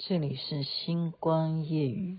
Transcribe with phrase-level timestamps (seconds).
[0.00, 2.18] 这里是星光夜雨。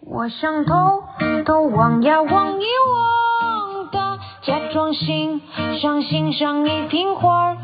[0.00, 1.04] 我想偷
[1.44, 5.40] 偷望呀望一望他，假装欣
[5.80, 7.56] 赏欣赏一瓶花儿，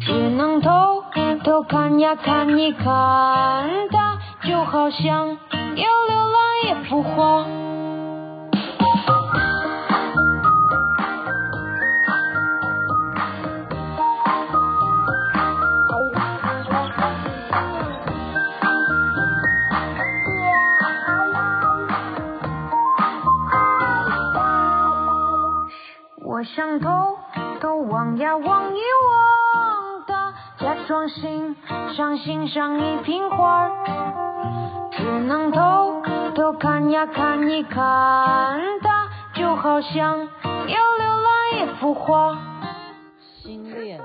[0.00, 1.02] 只能偷
[1.42, 2.84] 偷看呀看一看
[3.90, 6.38] 他，就好像要浏览
[6.68, 7.59] 一幅画。
[31.10, 31.56] 心
[31.96, 33.68] 上欣赏一瓶花，
[34.92, 36.02] 只能偷
[36.34, 38.88] 偷看呀看一看的，
[39.34, 42.38] 就好像要浏览一幅画。
[43.42, 44.00] 心恋，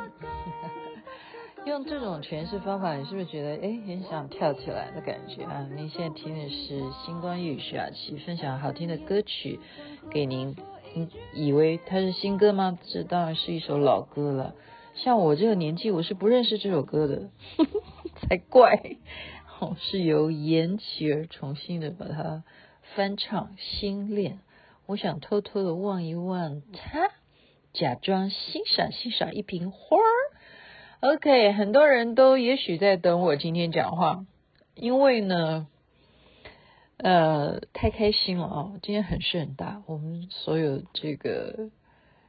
[1.66, 5.66] 用这种诠释方法，你是不是觉得哎，很想跳起来的感觉啊？
[5.76, 9.60] 您现在听的是星光夜语徐雅琪分享好听的歌曲
[10.10, 10.56] 给您。
[10.96, 12.80] 你以为它是新歌吗？
[12.92, 14.56] 这当然是一首老歌了。
[14.96, 17.30] 像我这个年纪，我是不认识这首歌的，
[18.22, 18.82] 才怪。
[19.60, 22.44] 哦，是由严綺儿重新的把它
[22.96, 24.34] 翻唱《心恋》。
[24.86, 27.12] 我想偷偷的望一望他，
[27.74, 31.14] 假装欣赏欣赏一瓶花儿。
[31.14, 34.26] OK，很多人都也许在等我今天讲话，
[34.76, 35.68] 因为呢。
[36.98, 38.72] 呃，太开心了啊！
[38.82, 41.70] 今天很事很大，我们所有这个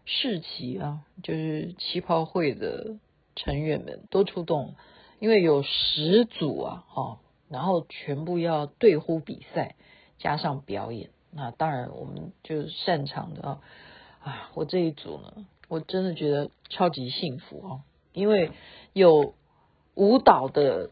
[0.07, 2.97] 市旗啊，就是旗袍会的
[3.35, 4.75] 成员们都出动，
[5.19, 7.19] 因为有十组啊，哈，
[7.51, 9.75] 然后全部要对呼比赛，
[10.17, 11.11] 加上表演。
[11.31, 13.61] 那当然，我们就擅长的啊，
[14.23, 17.71] 啊，我这一组呢，我真的觉得超级幸福啊，
[18.15, 18.53] 因为
[18.95, 19.35] 有
[19.95, 20.91] 舞蹈的。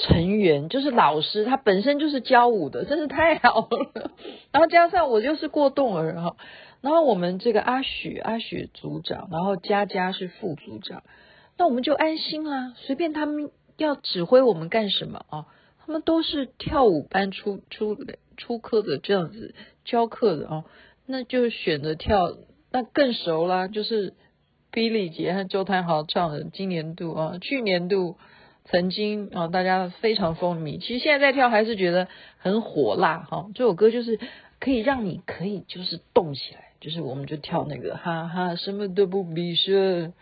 [0.00, 4.12] 成员就是老师，他本身就是教舞的，真是太好了。
[4.52, 6.36] 然后加上我就是过动儿哈，
[6.80, 11.02] 然后我们这个阿许阿许组长，然后佳佳是副组长，
[11.56, 15.46] 那我们就安心啦，随便他们要指挥我们干什么啊？
[15.84, 17.96] 他们都是跳舞班出出
[18.36, 20.64] 出科的这样子教课的啊，
[21.06, 22.36] 那就选择跳，
[22.70, 24.14] 那更熟啦，就是
[24.72, 28.16] 霹雳姐和周汤豪唱的今年度啊，去年度。
[28.70, 30.78] 曾经啊，大家非常风靡。
[30.78, 32.06] 其实现在在跳还是觉得
[32.36, 33.46] 很火辣哈。
[33.54, 34.20] 这首歌就是
[34.60, 40.12] 可以让你可以就是动起来，就是我们就跳那个哈哈，什么都不必说，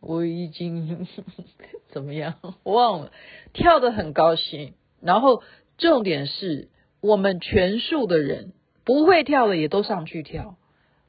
[0.00, 1.06] 我已经
[1.90, 3.12] 怎么样忘了，
[3.52, 4.74] 跳得很高兴。
[5.00, 5.42] 然后
[5.78, 6.68] 重点是
[7.00, 8.52] 我们全数的人
[8.84, 10.56] 不会跳的也都上去跳，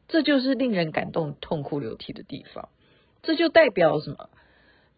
[0.07, 2.69] 这就是令人感动、痛哭流涕的地方。
[3.21, 4.29] 这就代表什么？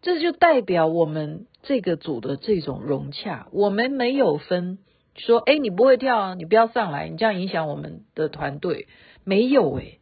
[0.00, 4.78] 这就代表我们这个组的这种融洽，我们没有分
[5.16, 8.86] 说，哎，你不会跳啊，你不要上来，你这样影响我们的团队，
[9.24, 9.98] 没有诶，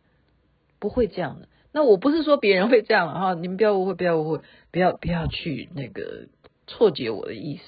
[0.79, 1.49] 不会这样的。
[1.73, 4.41] 那我不是说别人会这样哈，你们不要误会，不要误会，
[4.71, 6.27] 不要不要去那个
[6.67, 7.63] 错解我的意思。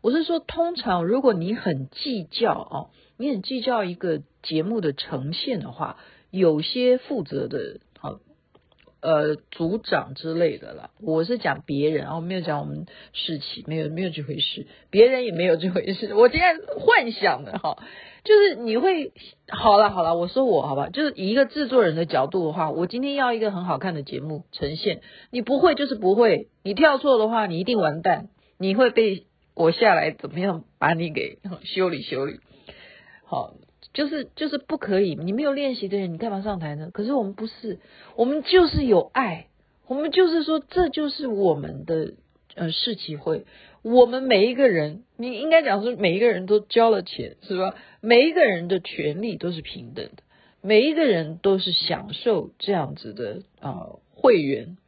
[0.00, 5.98] 我是说，通常如果你很计较哦，你很计较一个节目的呈现的话，
[6.30, 7.80] 有些负责的。
[7.98, 8.18] 好
[9.02, 16.14] 呃，组长之类的啦，我是讲别人啊，我没有讲我们事情，没有没有这回事，别人也没有这回事。
[16.14, 17.82] 我今天幻想的哈，
[18.22, 19.12] 就是你会
[19.48, 25.00] 好了好了，我说我好吧，就是以一个制作人的角度的话，我今天要一个很好看的节目呈现，
[25.32, 29.26] 你不会就是不会，你跳错的话，你一定完蛋，你会被
[29.56, 32.38] 我下来怎么样把你给修理修理，
[33.24, 33.54] 好。
[33.92, 36.90] 就是就是不可以，你没有练习的人，你干嘛上台呢？
[36.92, 37.78] 可是我们不是，
[38.16, 39.48] 我们就是有爱，
[39.86, 42.14] 我们就是说，这就是我们的
[42.54, 43.44] 呃世奇会，
[43.82, 47.74] 我们每一个人，你应该讲说每一个人都交了钱，是吧？
[48.00, 50.22] 每一个人的权利都是平等的，
[50.62, 54.78] 每一个人都是享受这样子的啊、呃、会员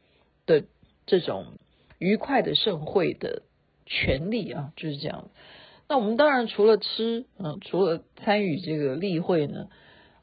[0.47, 0.63] 的
[1.05, 1.45] 这种
[1.99, 3.43] 愉快的盛会的
[3.85, 5.29] 权利啊，就是这样。
[5.87, 9.67] 那我们当然除了吃，嗯，除了参与这个例会呢，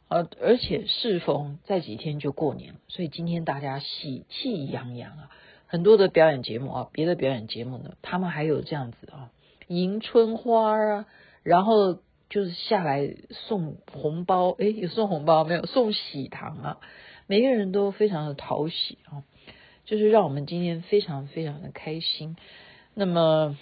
[0.08, 5.30] 呃，而且适逢在几天就过年了，所以今天大家喜气洋洋啊，
[5.68, 9.30] 很多的表演节目啊，别的表演节目呢，他们还有这样子啊，
[9.68, 11.06] 迎春花啊，
[11.44, 11.94] 然后
[12.28, 15.64] 就是下来送红包，诶，有送红包没有？
[15.66, 16.78] 送喜糖啊，
[17.28, 19.22] 每个人都非常的讨喜啊，
[19.84, 22.36] 就是让我们今天非常非常的开心。
[22.94, 23.56] 那么。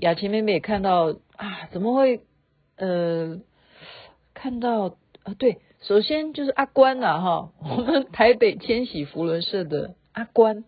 [0.00, 2.20] 雅琪妹妹也看到啊，怎么会
[2.76, 3.40] 呃
[4.34, 5.34] 看到啊？
[5.38, 10.64] 对，首先就是阿关呐、啊、哈，我们台北千禧福伦社的阿关，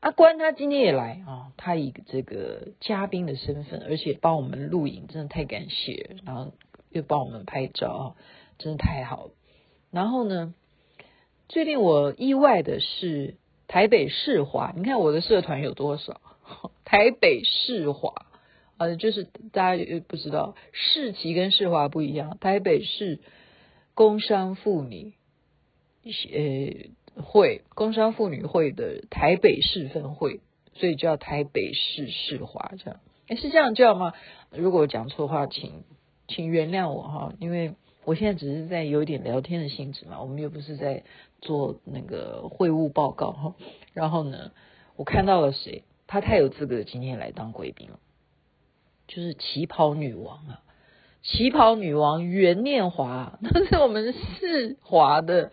[0.00, 6.52] 阿关他今天也来啊，他以这个嘉宾的身份，而且帮我们录影，真的太感谢，然后
[6.90, 8.16] 又帮我们拍照，
[8.58, 9.30] 真的太好了。
[9.90, 10.54] 然后呢，
[11.48, 13.36] 最令我意外的是
[13.68, 16.20] 台北世华，你看我的社团有多少？
[16.84, 18.26] 台北世华
[18.80, 23.20] 啊，就是大家也不知道，世奇跟世华不一样，台北市
[23.94, 25.12] 工商妇女
[26.32, 26.90] 呃。
[27.22, 30.40] 会工商妇女会的台北市分会，
[30.74, 33.00] 所以叫台北市世华这样。
[33.26, 34.14] 哎，是这样叫吗？
[34.50, 35.82] 如果讲错话，请
[36.28, 37.74] 请原谅我哈，因为
[38.04, 41.02] 我现在只是在有点聊天的性质嘛，我们又不是在
[41.42, 43.54] 做那个会务报告哈。
[43.92, 44.52] 然后呢，
[44.96, 45.82] 我看到了谁？
[46.06, 47.98] 他太有资格今天来当贵宾了，
[49.10, 50.62] 就是旗袍女王啊，
[51.20, 55.50] 旗袍女王袁念华，那是我们世华的。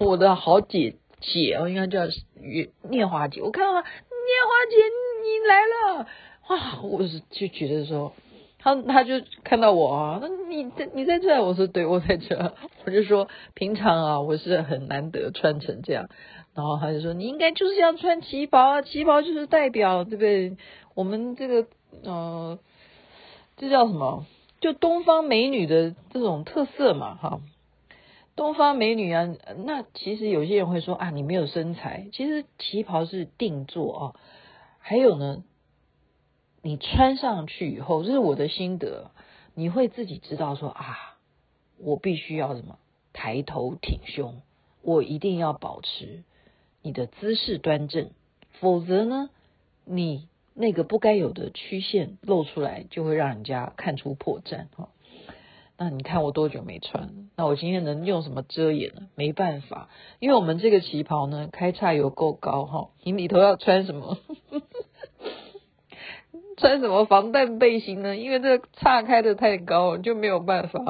[0.00, 2.00] 我的好姐姐哦，应该叫
[2.34, 3.40] 袁念华姐。
[3.40, 4.76] 我看到念华姐
[5.22, 6.06] 你来了，
[6.48, 6.82] 哇！
[6.82, 8.12] 我是就觉得说，
[8.58, 9.14] 她她就
[9.44, 11.40] 看到我啊，那你你在这？
[11.42, 12.54] 我说对，我在这。
[12.84, 16.08] 我就说平常啊，我是很难得穿成这样。
[16.54, 20.56] 然后他就说，你应该就是要穿旗袍啊，旗袍就是代表对不对？
[20.94, 21.66] 我们这个
[22.04, 22.58] 呃，
[23.56, 24.26] 这叫什么？
[24.60, 27.40] 就东方美女的这种特色嘛，哈。
[28.34, 32.08] 东方美女啊，那其实有些人会说啊，你没有身材。
[32.12, 34.20] 其实旗袍是定做啊，
[34.78, 35.42] 还有呢，
[36.60, 39.10] 你穿上去以后，这是我的心得，
[39.54, 41.16] 你会自己知道说啊，
[41.78, 42.78] 我必须要什么
[43.14, 44.42] 抬头挺胸，
[44.82, 46.22] 我一定要保持
[46.82, 48.10] 你的姿势端正，
[48.60, 49.30] 否则呢，
[49.86, 54.88] 你那个不该有的曲线露出来，就会让人家看出破绽哈。
[55.78, 57.28] 那你看我多久没穿？
[57.36, 59.02] 那我今天能用什么遮掩呢？
[59.14, 62.88] 没办法，因为我们这个旗袍呢，开叉有够高哈。
[63.04, 64.16] 你里头要穿什么？
[66.56, 68.16] 穿什么防弹背心呢？
[68.16, 70.80] 因为这个叉开的太高，就没有办法。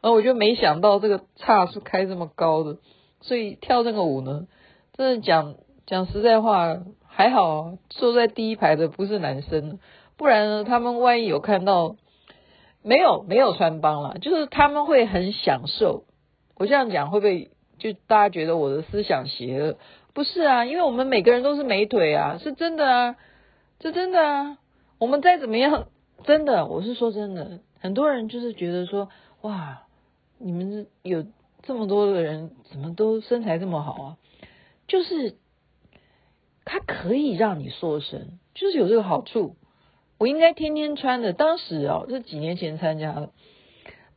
[0.00, 2.78] 然后我就没想到这个叉是开这么高的，
[3.20, 4.48] 所以跳这个舞呢，
[4.94, 5.54] 真的讲
[5.86, 6.76] 讲实在话，
[7.14, 9.78] 还好坐在第一排的不是男生，
[10.16, 11.96] 不然呢，他们万一有看到。
[12.84, 16.02] 没有没有穿帮了，就是他们会很享受。
[16.56, 19.76] 我这样讲会不会就大家觉得我的思想邪恶？
[20.12, 23.16] 不是啊，因为我们每个人都是美腿啊，是真的啊，
[23.78, 24.58] 这真的啊。
[24.98, 25.86] 我们再怎么样，
[26.24, 29.08] 真的，我是说真的，很多人就是觉得说，
[29.42, 29.82] 哇，
[30.38, 31.24] 你们有
[31.62, 34.16] 这么多的人，怎么都身材这么好啊？
[34.88, 35.36] 就是
[36.64, 39.56] 它可以让你塑身，就是有这个好处。
[40.18, 41.32] 我应该天天穿的。
[41.32, 43.30] 当时哦，是几年前参加的，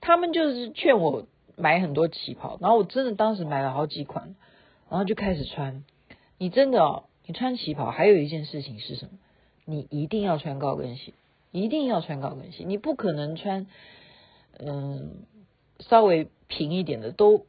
[0.01, 1.25] 他们就是劝我
[1.55, 4.35] 买很多旗袍，然后我真的当时买了好几款，
[4.89, 5.83] 然后就开始穿。
[6.37, 9.11] 你真的哦，你穿旗袍还有一件事情是什么？
[9.65, 11.13] 你一定要穿高跟鞋，
[11.51, 12.63] 一定要穿高跟鞋。
[12.67, 13.65] 你不可能穿
[14.59, 15.23] 嗯
[15.79, 17.47] 稍微平一点的，都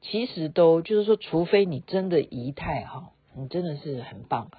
[0.00, 4.50] 其实都就是说，除非你真的仪态好，你真的是很棒。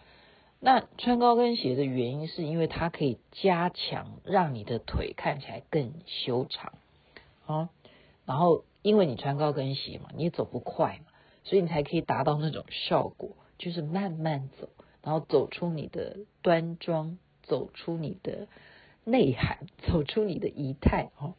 [0.60, 6.74] 那穿高跟鞋的原因是因为它可以加强，让你的腿看起来更修长
[7.46, 7.70] 啊。
[8.26, 11.12] 然后因为你穿高跟鞋嘛，你走不快嘛，
[11.44, 14.70] 所以你才可以达到那种效果，就是慢慢走，
[15.02, 18.48] 然后走出你的端庄，走出你的
[19.04, 21.34] 内涵，走出你的仪态哦，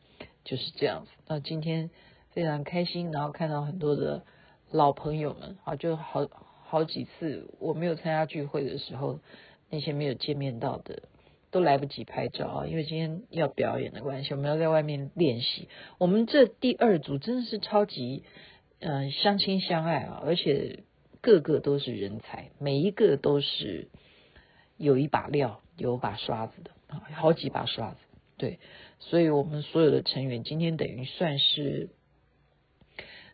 [0.44, 1.10] 就是这样子。
[1.26, 1.88] 那今天
[2.32, 4.22] 非常开心，然后看到很多的
[4.70, 6.28] 老朋友们啊，就好。
[6.74, 9.20] 好几次我没有参加聚会的时候，
[9.70, 11.04] 那些没有见面到的
[11.52, 15.68] 都来不及拍照啊，因为今天要表演的关系，我们要在外面练习。
[15.98, 18.24] 我们这第二组真的是超级
[18.80, 20.80] 嗯、相亲相爱啊，而且
[21.20, 23.86] 个个都是人才，每一个都是
[24.76, 27.98] 有一把料、有把刷子的啊，好几把刷子。
[28.36, 28.58] 对，
[28.98, 31.90] 所以我们所有的成员今天等于算是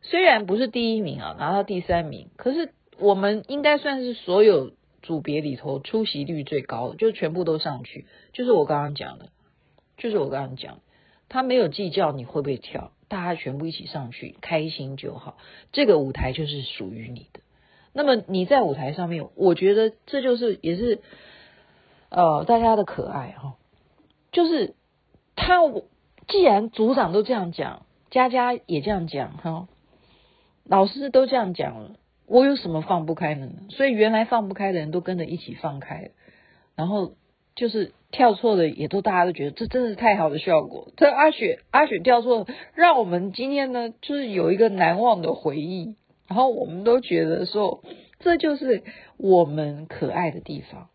[0.03, 2.75] 虽然不是第一名啊，拿到第三名，可是。
[3.01, 8.07] 我们应该算是所有组别里头出席率最高的，就全部都上去。
[8.33, 9.31] 就是我刚刚讲的，
[9.97, 10.81] 就是我刚刚讲，
[11.29, 15.37] 他没有计较你会不会跳，大家全部一起上去，开心就好。
[15.73, 17.41] 这个舞台就是属于你的。
[17.93, 21.01] 那么你在舞台上面，我觉得这就是也是
[22.09, 23.57] 呃大家的可爱哈。
[24.33, 24.75] 就是
[25.35, 25.57] 他
[26.29, 29.69] 既然组长都这样讲，佳佳也这样讲哈，
[30.65, 31.97] 老师都这样讲了。
[32.31, 33.53] 我有什么放不开的呢？
[33.71, 36.09] 所以原来放不开的人都跟着一起放开了，
[36.77, 37.15] 然后
[37.57, 40.93] 就是跳错的也都大家都觉得这真是太好的效果。
[40.97, 45.97] 这阿雪阿雪跳错，让我们今天呢就是有一个难忘的回忆。
[46.29, 47.83] 然后我们都觉得说，
[48.21, 48.85] 这就是
[49.17, 50.89] 我们可爱的地方。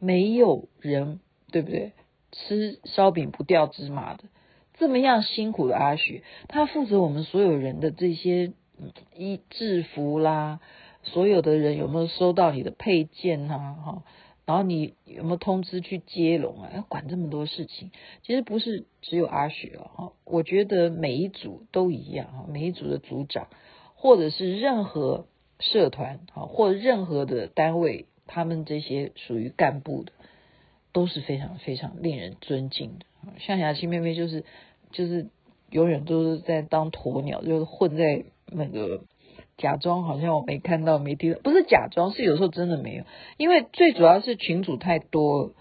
[0.00, 1.92] 没有人对不对？
[2.32, 4.24] 吃烧饼不掉芝麻的，
[4.78, 8.54] 这么样辛苦的阿雪，他负责我们所有人的这些
[9.16, 10.60] 一制服啦，
[11.02, 13.74] 所有的人有没有收到你的配件啊？
[13.84, 14.02] 哈，
[14.46, 16.70] 然后你有没有通知去接龙啊？
[16.74, 17.90] 要管这么多事情，
[18.22, 23.48] 其实不是只有阿雪了哈，我觉得每一组都一样哈，每一组的组长
[23.94, 25.26] 或者是任何
[25.58, 30.12] 社团哈，或任何的单位，他们这些属于干部的。
[30.94, 33.06] 都是非常非常令人尊敬的，
[33.38, 34.44] 像雅琪妹妹就是
[34.90, 35.30] 就是
[35.70, 39.02] 永远都是在当鸵鸟，就是混在那个
[39.58, 43.04] 假装好像我没看到没听到，不是假装，是有时候真的没有，
[43.36, 45.52] 因为最主要是群主太多，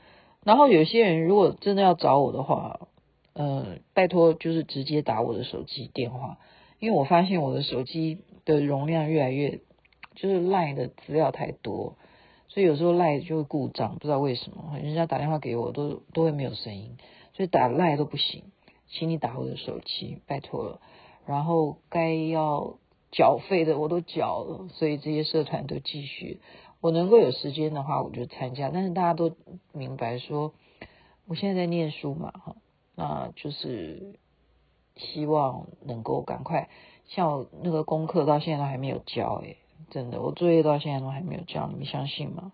[0.43, 2.87] 然后有些人如果真的要找我的话，
[3.33, 6.37] 呃，拜托就是直接打我的手机电话，
[6.79, 9.59] 因为我发现我的手机的容量越来越，
[10.15, 11.97] 就是赖的资料太多。
[12.49, 16.97] 所以有时候赖就会故障，不知道为什么，人家打电话给我都都会没有声音，
[17.33, 18.43] 所以打赖都不行，
[18.89, 20.81] 请你打我的手机，拜托了。
[21.25, 22.75] 然后该要
[23.11, 26.39] 缴费的我都缴了，所以这些社团都继续。
[26.79, 28.71] 我能够有时间的话，我就参加。
[28.73, 29.35] 但是大家都
[29.71, 30.53] 明白说，
[31.27, 32.55] 我现在在念书嘛，哈，
[32.95, 34.19] 那就是
[34.95, 36.69] 希望能够赶快，
[37.05, 39.57] 像我那个功课到现在都还没有交，诶。
[39.89, 42.53] 真的，我作业到现在都还没有交，你们相信吗？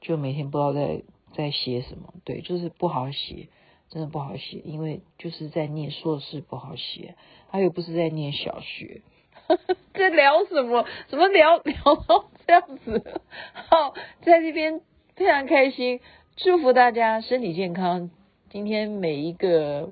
[0.00, 1.02] 就每天不知道在
[1.34, 3.48] 在写什么，对，就是不好写，
[3.88, 7.16] 真的不好写，因为就是在念硕士不好写，
[7.50, 9.02] 他又不是在念小学，
[9.94, 10.84] 在聊什么？
[11.08, 11.76] 怎么聊 聊
[12.06, 13.20] 到这样子？
[13.52, 14.80] 好，在这边
[15.16, 16.00] 非常开心，
[16.36, 18.10] 祝福大家身体健康。
[18.50, 19.90] 今天每一个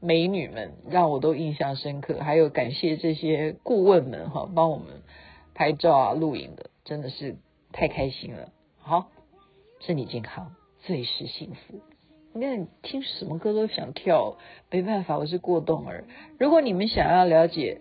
[0.00, 4.86] 美女们让我都印象深刻，还有感谢这些顾问们哈，帮我们。
[5.54, 7.34] 拍照啊，录影的，真的是
[7.72, 8.52] 太开心了。
[8.78, 9.08] 好，
[9.80, 11.80] 身体健康最是幸福。
[12.32, 14.36] 你看，听什么歌都想跳，
[14.70, 16.04] 没办法，我是过动儿。
[16.38, 17.80] 如果你们想要了解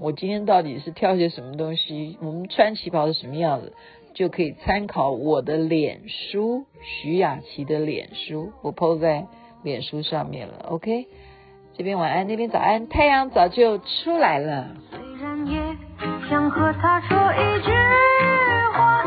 [0.00, 3.74] 我今天到底是跳些什么东西，我们穿旗袍是什么样子，
[4.14, 9.26] 就可以参考我的脸书，徐雅琪的脸书，我 po 在
[9.62, 10.64] 脸书上面了。
[10.70, 11.06] OK，
[11.74, 14.68] 这边晚安，那边早安，太阳早就出来了。
[14.90, 15.60] 虽然也
[16.30, 17.70] 想和他说一句
[18.72, 19.04] 话，